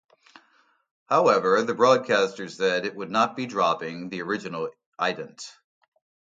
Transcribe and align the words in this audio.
However 1.09 1.61
the 1.61 1.75
broadcaster 1.75 2.49
said 2.49 2.87
it 2.87 2.95
would 2.95 3.11
not 3.11 3.35
be 3.35 3.45
dropping 3.45 4.09
the 4.09 4.23
original 4.23 4.71
ident. 4.99 5.51